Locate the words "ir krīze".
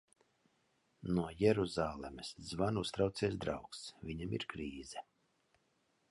4.39-5.05